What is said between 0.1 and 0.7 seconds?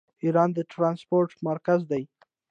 ایران د